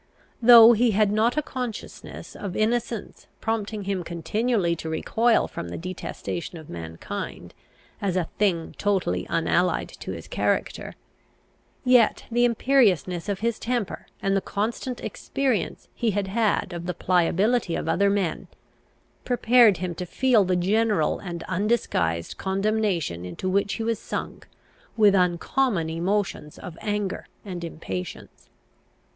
Though 0.41 0.73
he 0.73 0.89
had 0.97 1.11
not 1.11 1.37
a 1.37 1.43
consciousness 1.43 2.35
of 2.35 2.55
innocence 2.55 3.27
prompting 3.39 3.83
him 3.83 4.03
continually 4.03 4.75
to 4.77 4.89
recoil 4.89 5.47
from 5.47 5.69
the 5.69 5.77
detestation 5.77 6.57
of 6.57 6.71
mankind 6.71 7.53
as 8.01 8.15
a 8.15 8.23
thing 8.39 8.73
totally 8.79 9.27
unallied 9.29 9.89
to 9.99 10.11
his 10.11 10.27
character, 10.27 10.95
yet 11.85 12.25
the 12.31 12.45
imperiousness 12.45 13.29
of 13.29 13.41
his 13.41 13.59
temper 13.59 14.07
and 14.23 14.35
the 14.35 14.41
constant 14.41 14.99
experience 15.01 15.87
he 15.93 16.09
had 16.09 16.29
had 16.29 16.73
of 16.73 16.87
the 16.87 16.95
pliability 16.95 17.75
of 17.75 17.87
other 17.87 18.09
men, 18.09 18.47
prepared 19.23 19.77
him 19.77 19.93
to 19.93 20.07
feel 20.07 20.43
the 20.43 20.55
general 20.55 21.19
and 21.19 21.43
undisguised 21.43 22.39
condemnation 22.39 23.23
into 23.23 23.47
which 23.47 23.73
he 23.75 23.83
was 23.83 23.99
sunk 23.99 24.47
with 24.97 25.13
uncommon 25.13 25.91
emotions 25.91 26.57
of 26.57 26.75
anger 26.81 27.27
and 27.45 27.63
impatience. 27.63 28.49